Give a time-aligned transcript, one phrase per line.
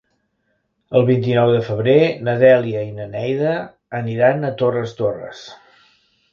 [0.99, 1.95] El vint-i-nou de febrer
[2.29, 3.55] na Dèlia i na Neida
[4.03, 5.47] aniran a Torres Torres.